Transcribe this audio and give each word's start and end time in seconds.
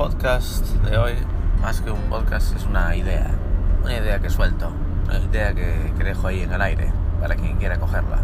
podcast 0.00 0.64
de 0.76 0.96
hoy, 0.96 1.12
más 1.60 1.82
que 1.82 1.90
un 1.90 2.00
podcast, 2.08 2.56
es 2.56 2.64
una 2.64 2.96
idea. 2.96 3.32
Una 3.84 3.98
idea 3.98 4.18
que 4.18 4.30
suelto, 4.30 4.72
una 5.04 5.18
idea 5.18 5.52
que, 5.52 5.92
que 5.94 6.04
dejo 6.04 6.26
ahí 6.26 6.40
en 6.40 6.54
el 6.54 6.62
aire 6.62 6.90
para 7.20 7.34
quien 7.34 7.58
quiera 7.58 7.78
cogerla. 7.78 8.16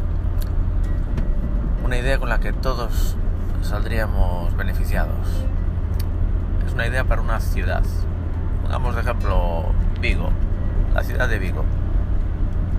Una 1.84 1.98
idea 1.98 2.16
con 2.16 2.30
la 2.30 2.41
que 2.41 2.54
todos 2.54 3.18
saldríamos 3.61 4.57
beneficiados. 4.57 5.45
Es 6.66 6.73
una 6.73 6.86
idea 6.86 7.04
para 7.04 7.20
una 7.20 7.41
ciudad. 7.41 7.84
Pongamos 8.62 8.95
de 8.95 9.02
ejemplo 9.02 9.66
Vigo, 10.00 10.30
la 10.95 11.02
ciudad 11.02 11.29
de 11.29 11.38
Vigo. 11.38 11.62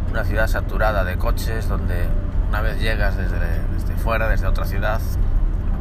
Una 0.10 0.24
ciudad 0.24 0.48
saturada 0.48 1.04
de 1.04 1.18
coches 1.20 1.70
donde 1.70 2.08
una 2.50 2.62
vez 2.62 2.82
llegas 2.82 3.16
desde, 3.16 3.62
desde 3.76 3.96
fuera, 3.98 4.28
desde 4.28 4.48
otra 4.48 4.66
ciudad, 4.66 5.02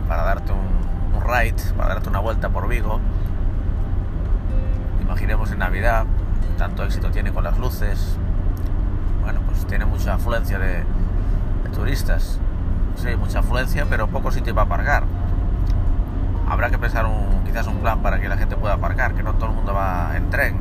para 0.07 0.23
darte 0.23 0.53
un, 0.53 0.96
un 1.17 1.23
ride, 1.23 1.57
para 1.77 1.95
darte 1.95 2.09
una 2.09 2.21
vuelta 2.21 2.49
por 2.49 2.69
Vigo, 2.69 3.01
imaginemos 5.01 5.51
en 5.51 5.59
Navidad, 5.61 6.05
tanto 6.59 6.85
éxito 6.85 7.11
tiene 7.11 7.33
con 7.33 7.45
las 7.45 7.59
luces, 7.59 8.17
bueno, 9.23 9.41
pues 9.47 9.67
tiene 9.67 9.85
mucha 9.87 10.15
afluencia 10.15 10.59
de, 10.59 10.85
turistas, 11.75 12.39
sí, 12.97 13.17
mucha 13.17 13.41
afluencia, 13.41 13.87
pero 13.89 14.07
poco 14.07 14.31
sitio 14.31 14.55
para 14.55 14.67
aparcar. 14.67 15.05
Habrá 16.49 16.71
que 16.71 16.79
pensar 16.79 17.05
un, 17.05 17.45
quizás 17.45 17.67
un 17.67 17.79
plan 17.79 18.01
para 18.01 18.19
que 18.21 18.29
la 18.29 18.37
gente 18.37 18.57
pueda 18.57 18.75
aparcar, 18.75 19.15
que 19.15 19.23
no 19.23 19.35
todo 19.35 19.51
el 19.51 19.57
mundo 19.57 19.75
va 19.75 20.17
en 20.17 20.31
tren. 20.31 20.59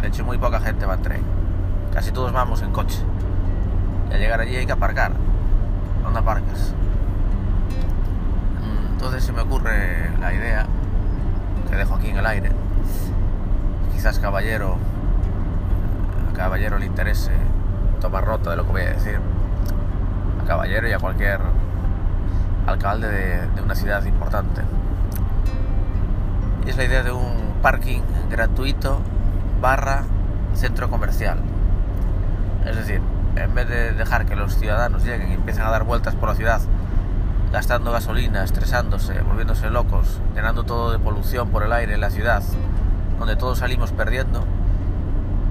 De 0.00 0.08
hecho, 0.08 0.24
muy 0.24 0.38
poca 0.38 0.60
gente 0.60 0.86
va 0.86 0.94
en 0.94 1.02
tren. 1.02 1.22
Casi 1.92 2.12
todos 2.12 2.32
vamos 2.32 2.62
en 2.62 2.70
coche. 2.70 3.00
Y 4.10 4.14
al 4.14 4.20
llegar 4.20 4.40
allí 4.40 4.56
hay 4.56 4.66
que 4.66 4.72
aparcar. 4.72 5.12
¿Dónde 6.02 6.18
aparcas? 6.20 6.74
Se 9.24 9.32
me 9.32 9.40
ocurre 9.40 10.10
la 10.20 10.34
idea 10.34 10.66
que 11.70 11.76
dejo 11.76 11.94
aquí 11.94 12.10
en 12.10 12.18
el 12.18 12.26
aire. 12.26 12.52
Quizás 13.94 14.18
Caballero, 14.18 14.76
Caballero 16.36 16.76
le 16.76 16.84
interese 16.84 17.32
tomar 18.02 18.26
nota 18.26 18.50
de 18.50 18.56
lo 18.56 18.66
que 18.66 18.72
voy 18.72 18.82
a 18.82 18.90
decir. 18.90 19.18
A 20.42 20.46
Caballero 20.46 20.86
y 20.88 20.92
a 20.92 20.98
cualquier 20.98 21.40
alcalde 22.66 23.08
de, 23.08 23.62
una 23.62 23.74
ciudad 23.74 24.04
importante. 24.04 24.60
Es 26.66 26.76
la 26.76 26.84
idea 26.84 27.02
de 27.02 27.12
un 27.12 27.54
parking 27.62 28.02
gratuito 28.28 29.00
barra 29.58 30.02
centro 30.52 30.90
comercial. 30.90 31.38
Es 32.66 32.76
decir, 32.76 33.00
en 33.36 33.54
vez 33.54 33.68
de 33.70 33.92
dejar 33.94 34.26
que 34.26 34.36
los 34.36 34.54
ciudadanos 34.56 35.02
lleguen 35.02 35.30
y 35.30 35.34
empiecen 35.34 35.64
a 35.64 35.70
dar 35.70 35.84
vueltas 35.84 36.14
por 36.14 36.28
la 36.28 36.34
ciudad, 36.34 36.60
gastando 37.54 37.92
gasolina, 37.92 38.42
estresándose, 38.42 39.22
volviéndose 39.22 39.70
locos, 39.70 40.20
llenando 40.34 40.64
todo 40.64 40.90
de 40.90 40.98
polución 40.98 41.50
por 41.50 41.62
el 41.62 41.72
aire 41.72 41.94
en 41.94 42.00
la 42.00 42.10
ciudad, 42.10 42.42
donde 43.16 43.36
todos 43.36 43.58
salimos 43.58 43.92
perdiendo, 43.92 44.44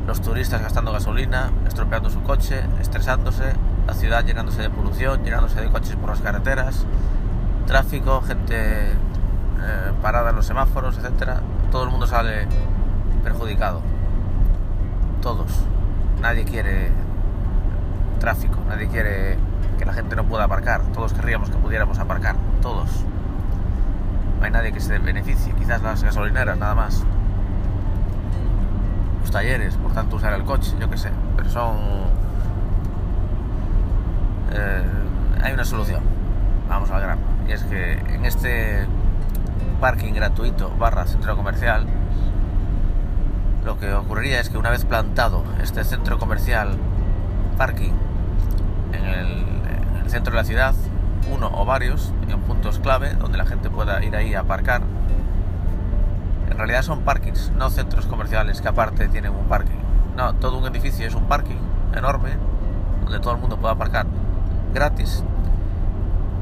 los 0.05 0.21
turistas 0.21 0.61
gastando 0.61 0.91
gasolina, 0.91 1.49
estropeando 1.65 2.09
su 2.09 2.21
coche, 2.21 2.59
estresándose, 2.81 3.53
la 3.87 3.93
ciudad 3.93 4.25
llenándose 4.25 4.61
de 4.61 4.69
polución, 4.69 5.23
llenándose 5.23 5.61
de 5.61 5.69
coches 5.69 5.95
por 5.95 6.09
las 6.09 6.19
carreteras, 6.19 6.85
tráfico, 7.67 8.21
gente 8.21 8.91
eh, 8.91 8.95
parada 10.01 10.31
en 10.31 10.35
los 10.35 10.45
semáforos, 10.45 10.97
etcétera, 10.97 11.39
todo 11.71 11.85
el 11.85 11.89
mundo 11.89 12.05
sale 12.05 12.47
perjudicado. 13.23 13.81
Todos. 15.21 15.47
Nadie 16.21 16.43
quiere 16.43 16.91
tráfico, 18.19 18.57
nadie 18.67 18.89
quiere 18.89 19.37
la 19.85 19.93
gente 19.93 20.15
no 20.15 20.23
pueda 20.25 20.45
aparcar. 20.45 20.81
Todos 20.93 21.13
querríamos 21.13 21.49
que 21.49 21.57
pudiéramos 21.57 21.99
aparcar, 21.99 22.35
todos. 22.61 22.89
No 24.39 24.45
hay 24.45 24.51
nadie 24.51 24.73
que 24.73 24.79
se 24.79 24.99
beneficie, 24.99 25.53
quizás 25.53 25.81
las 25.81 26.03
gasolineras 26.03 26.57
nada 26.57 26.75
más. 26.75 27.03
Los 29.21 29.31
talleres, 29.31 29.77
por 29.77 29.93
tanto 29.93 30.17
usar 30.17 30.33
el 30.33 30.43
coche, 30.43 30.75
yo 30.79 30.89
qué 30.89 30.97
sé, 30.97 31.09
pero 31.37 31.49
son... 31.49 31.77
Eh, 34.51 34.83
hay 35.41 35.53
una 35.53 35.65
solución, 35.65 36.01
vamos 36.69 36.91
al 36.91 37.01
grano, 37.01 37.21
y 37.47 37.53
es 37.53 37.63
que 37.63 37.93
en 37.93 38.25
este 38.25 38.85
parking 39.81 40.13
gratuito 40.13 40.71
barra 40.77 41.05
centro 41.07 41.35
comercial, 41.35 41.87
lo 43.65 43.79
que 43.79 43.93
ocurriría 43.93 44.39
es 44.39 44.49
que 44.49 44.57
una 44.57 44.69
vez 44.69 44.85
plantado 44.85 45.43
este 45.61 45.83
centro 45.83 46.19
comercial 46.19 46.77
parking 47.57 47.93
en 48.93 49.05
el, 49.05 49.42
el, 50.03 50.09
centro 50.09 50.31
de 50.31 50.37
la 50.37 50.45
ciudad, 50.45 50.73
uno 51.31 51.51
o 51.53 51.65
varios, 51.65 52.13
en 52.27 52.39
puntos 52.41 52.79
clave 52.79 53.13
donde 53.15 53.37
la 53.37 53.45
gente 53.45 53.69
pueda 53.69 54.03
ir 54.03 54.15
ahí 54.15 54.33
a 54.33 54.41
aparcar. 54.41 54.81
En 56.49 56.57
realidad 56.57 56.81
son 56.81 57.01
parkings, 57.01 57.51
no 57.57 57.69
centros 57.69 58.05
comerciales 58.05 58.61
que 58.61 58.67
aparte 58.67 59.07
tienen 59.07 59.31
un 59.31 59.45
parking. 59.45 59.79
No, 60.15 60.33
todo 60.35 60.59
un 60.59 60.65
edificio 60.67 61.07
es 61.07 61.15
un 61.15 61.25
parking 61.25 61.57
enorme 61.95 62.31
donde 63.03 63.19
todo 63.19 63.33
el 63.33 63.39
mundo 63.39 63.57
pueda 63.57 63.73
aparcar 63.73 64.05
gratis 64.73 65.23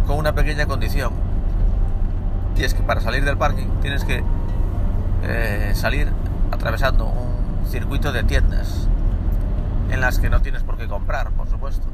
con 0.08 0.18
una 0.18 0.34
pequeña 0.34 0.66
condición. 0.66 1.14
Y 2.58 2.64
es 2.64 2.74
que 2.74 2.84
para 2.84 3.02
salir 3.02 3.24
del 3.24 3.38
parking 3.38 3.68
tienes 3.82 4.04
que 4.04 4.24
eh, 5.24 5.72
salir 5.76 6.12
atravesando 6.52 7.06
un 7.06 7.66
circuito 7.66 8.12
de 8.12 8.24
tiendas 8.24 8.88
en 9.90 10.02
las 10.02 10.20
que 10.20 10.30
no 10.30 10.42
tienes 10.42 10.64
por 10.64 10.78
qué 10.78 10.88
comprar, 10.88 11.32
por 11.32 11.48
supuesto. 11.48 11.88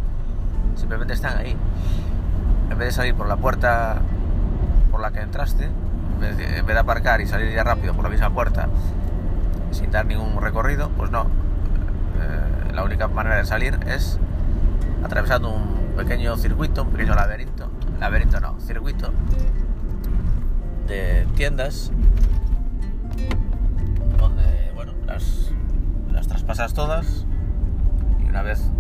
Simplemente 0.78 1.14
están 1.14 1.38
ahí. 1.38 1.56
En 2.70 2.78
vez 2.78 2.88
de 2.88 2.92
salir 2.92 3.16
por 3.16 3.28
la 3.28 3.36
puerta 3.36 4.02
por 4.92 5.02
la 5.02 5.12
que 5.12 5.20
entraste, 5.20 5.66
en 5.66 6.66
vez 6.66 6.66
de, 6.66 6.80
aparcar 6.80 7.22
y 7.22 7.28
salir 7.28 7.54
ya 7.54 7.64
rápido 7.64 7.94
por 7.94 8.04
la 8.04 8.10
misma 8.10 8.30
puerta 8.30 8.68
sin 9.72 9.92
dar 9.92 10.06
ningún 10.06 10.42
recorrido, 10.42 10.90
pues 10.90 11.12
no. 11.12 11.24
Eh, 11.24 12.74
la 12.74 12.84
única 12.84 13.08
manera 13.08 13.38
de 13.38 13.46
salir 13.46 13.78
es 13.88 14.18
atravesando 15.04 15.50
un 15.50 15.94
pequeño 15.96 16.36
circuito, 16.38 16.84
un 16.84 16.92
pequeño 16.92 17.16
laberinto. 17.16 17.70
Laberinto 18.00 18.40
no, 18.40 18.60
circuito 18.60 19.12
de 20.88 21.28
tiendas 21.36 21.92
donde, 24.18 24.72
bueno, 24.74 24.94
las, 25.06 25.52
las 26.12 26.28
traspasas 26.28 26.74
todas 26.74 27.26
y 28.24 28.30
una 28.30 28.42
vez 28.42 28.72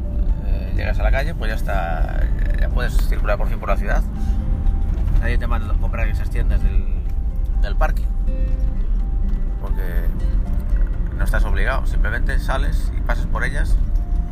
llegas 0.78 1.00
a 1.00 1.04
la 1.04 1.12
calle, 1.12 1.34
pues 1.34 1.50
ya 1.50 1.56
está, 1.56 2.22
ya 2.60 2.70
puedes 2.70 2.94
circular 3.08 3.38
por 3.38 3.48
fin 3.48 3.60
por 3.60 3.70
la 3.70 3.78
ciudad. 3.78 4.04
Nadie 5.22 5.38
te 5.38 5.48
manda 5.48 5.74
a 5.74 5.78
comprar 5.78 6.08
esas 6.08 6.30
tiendas 6.30 6.62
del, 6.62 6.86
del 7.62 7.76
parking, 7.76 8.06
porque 9.62 10.06
no 11.18 11.24
estás 11.24 11.44
obligado, 11.46 11.86
simplemente 11.88 12.40
sales 12.40 12.92
y 12.96 13.02
pasas 13.02 13.26
por 13.26 13.44
ellas 13.44 13.76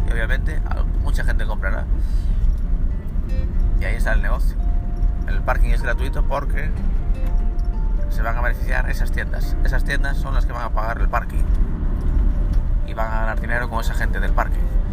y 0.08 0.12
obviamente 0.12 0.62
mucha 1.02 1.24
gente 1.24 1.46
comprará. 1.46 1.86
Y 3.80 3.86
ahí 3.86 3.96
está 3.96 4.14
el 4.14 4.22
negocio. 4.22 4.56
El 5.28 5.42
parking 5.42 5.70
es 5.70 5.82
gratuito 5.82 6.24
porque 6.24 6.70
se 8.10 8.22
van 8.22 8.38
a 8.38 8.42
beneficiar 8.42 8.90
esas 8.90 9.12
tiendas. 9.12 9.56
Esas 9.64 9.84
tiendas 9.84 10.18
son 10.18 10.36
las 10.36 10.46
que 10.46 10.54
van 10.54 10.64
a 10.64 10.70
pagar 10.70 11.00
el 11.02 11.10
parking 11.10 11.44
y 12.88 12.94
van 12.94 13.08
a 13.08 13.20
ganar 13.22 13.42
dinero 13.42 13.70
con 13.70 13.82
esa 13.82 13.96
gente 13.96 14.20
del 14.20 14.32
parking. 14.32 14.85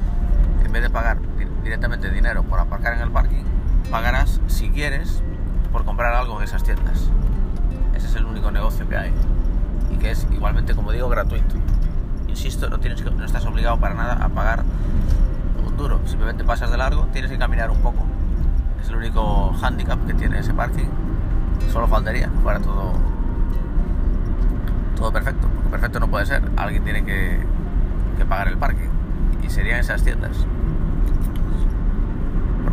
En 0.73 0.81
vez 0.81 0.85
de 0.85 0.89
pagar 0.89 1.19
directamente 1.63 2.11
dinero 2.11 2.45
por 2.45 2.59
aparcar 2.59 2.95
en 2.95 3.01
el 3.01 3.11
parking, 3.11 3.45
pagarás 3.91 4.41
si 4.47 4.71
quieres 4.71 5.23
por 5.71 5.85
comprar 5.85 6.15
algo 6.15 6.39
en 6.39 6.45
esas 6.45 6.63
tiendas. 6.63 7.11
Ese 7.95 8.07
es 8.07 8.15
el 8.15 8.25
único 8.25 8.51
negocio 8.51 8.89
que 8.89 8.97
hay 8.97 9.13
y 9.91 9.97
que 9.99 10.13
es 10.13 10.27
igualmente, 10.33 10.75
como 10.75 10.91
digo, 10.91 11.11
gratuito. 11.11 11.57
Insisto, 12.27 12.71
no 12.71 12.81
tienes 12.81 13.03
que, 13.03 13.11
no 13.11 13.23
estás 13.23 13.45
obligado 13.45 13.79
para 13.81 13.93
nada 13.93 14.25
a 14.25 14.31
pagar 14.31 14.65
un 15.63 15.77
duro. 15.77 16.01
Simplemente 16.07 16.43
pasas 16.43 16.71
de 16.71 16.79
largo, 16.79 17.07
tienes 17.13 17.31
que 17.31 17.37
caminar 17.37 17.69
un 17.69 17.83
poco. 17.83 18.07
Es 18.81 18.89
el 18.89 18.97
único 18.97 19.55
handicap 19.61 20.03
que 20.07 20.15
tiene 20.15 20.39
ese 20.39 20.55
parking. 20.55 20.89
Solo 21.71 21.87
faltaría 21.87 22.31
para 22.43 22.61
todo 22.61 22.95
todo 24.97 25.13
perfecto. 25.13 25.49
Porque 25.49 25.69
perfecto 25.69 26.01
no 26.01 26.09
puede 26.09 26.25
ser. 26.25 26.41
Alguien 26.57 26.83
tiene 26.83 27.05
que, 27.05 27.45
que 28.17 28.25
pagar 28.25 28.49
el 28.49 28.57
parking. 28.57 28.89
Y 29.43 29.51
serían 29.51 29.79
esas 29.79 30.03
tiendas. 30.03 30.47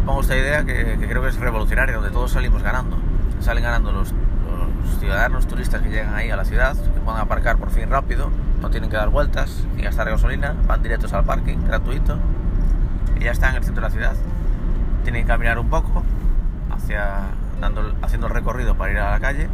Propongo 0.10 0.22
esta 0.24 0.38
idea 0.38 0.66
que, 0.66 0.98
que, 0.98 1.08
creo 1.08 1.22
que 1.22 1.30
es 1.30 1.38
revolucionaria, 1.38 1.94
donde 1.94 2.10
todos 2.10 2.32
salimos 2.32 2.64
ganando. 2.64 2.98
Salen 3.42 3.64
ganando 3.64 3.92
los, 3.92 4.12
los, 4.12 5.00
ciudadanos 5.00 5.48
turistas 5.48 5.84
que 5.84 5.90
llegan 5.90 6.16
ahí 6.16 6.32
a 6.32 6.36
la 6.36 6.46
ciudad, 6.46 6.76
que 6.76 7.00
puedan 7.00 7.22
aparcar 7.22 7.58
por 7.58 7.70
fin 7.70 7.92
rápido, 7.92 8.32
no 8.60 8.72
tienen 8.72 8.90
que 8.90 8.98
dar 8.98 9.10
vueltas 9.10 9.68
ni 9.76 9.84
gastar 9.84 10.10
gasolina, 10.10 10.56
van 10.66 10.82
directos 10.82 11.14
al 11.14 11.26
parking, 11.26 11.58
gratuito, 11.60 12.18
y 13.20 13.26
ya 13.26 13.32
están 13.34 13.52
en 13.52 13.58
el 13.58 13.64
centro 13.64 13.84
de 13.84 13.88
la 13.88 13.94
ciudad. 13.94 14.16
Tienen 15.04 15.22
que 15.22 15.28
caminar 15.28 15.60
un 15.60 15.70
poco, 15.70 16.02
hacia, 16.72 17.26
dando, 17.62 17.94
haciendo 18.02 18.26
el 18.26 18.34
recorrido 18.34 18.74
para 18.74 18.92
ir 18.92 18.98
a 18.98 19.12
la 19.12 19.20
calle, 19.20 19.48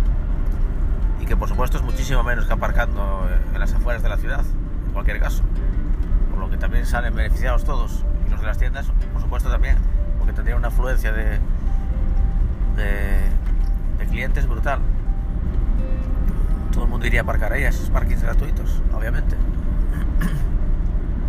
y 1.20 1.26
que 1.26 1.36
por 1.36 1.50
supuesto 1.50 1.76
es 1.76 1.84
muchísimo 1.84 2.24
menos 2.24 2.46
que 2.46 2.54
aparcando 2.54 3.28
en 3.54 3.60
las 3.60 3.74
afueras 3.74 4.02
de 4.04 4.08
la 4.08 4.16
ciudad, 4.16 4.46
en 4.88 4.94
cualquier 4.94 5.20
caso. 5.20 5.44
Por 6.30 6.40
lo 6.40 6.50
que 6.50 6.56
también 6.56 6.86
salen 6.86 7.14
beneficiados 7.14 7.66
todos, 7.66 8.06
y 8.26 8.30
los 8.30 8.40
de 8.40 8.48
las 8.48 8.58
tiendas, 8.58 8.86
por 9.12 9.22
supuesto 9.22 9.50
también, 9.50 9.76
porque 10.26 10.38
tendría 10.38 10.56
una 10.56 10.70
afluencia 10.70 11.12
de, 11.12 11.38
de, 12.76 13.20
de 14.00 14.06
clientes 14.10 14.48
brutal. 14.48 14.80
Todo 16.72 16.86
el 16.86 16.90
mundo 16.90 17.06
iría 17.06 17.20
a 17.20 17.24
aparcar 17.24 17.54
ahí, 17.54 17.64
a 17.64 17.70
esos 17.70 17.92
parkings 17.92 18.24
gratuitos, 18.24 18.82
obviamente. 18.92 19.36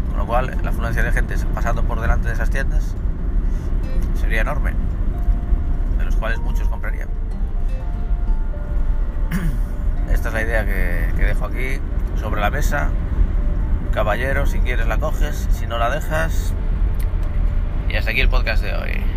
Con 0.08 0.16
lo 0.16 0.26
cual, 0.26 0.56
la 0.62 0.70
afluencia 0.70 1.02
de 1.02 1.12
gente 1.12 1.34
pasando 1.54 1.82
por 1.84 2.00
delante 2.00 2.28
de 2.28 2.34
esas 2.34 2.48
tiendas 2.48 2.94
sería 4.18 4.40
enorme, 4.40 4.72
de 5.98 6.04
los 6.06 6.16
cuales 6.16 6.38
muchos 6.38 6.66
comprarían. 6.68 7.08
Esta 10.10 10.28
es 10.28 10.34
la 10.34 10.42
idea 10.42 10.64
que, 10.64 11.12
que 11.18 11.22
dejo 11.22 11.44
aquí 11.44 11.80
sobre 12.18 12.40
la 12.40 12.50
mesa. 12.50 12.88
Caballero, 13.92 14.46
si 14.46 14.58
quieres 14.60 14.86
la 14.86 14.96
coges, 14.96 15.48
si 15.52 15.66
no 15.66 15.76
la 15.76 15.90
dejas. 15.90 16.54
Y 17.88 17.96
hasta 17.96 18.10
aquí 18.10 18.20
el 18.20 18.28
podcast 18.28 18.62
de 18.62 18.74
hoy. 18.74 19.15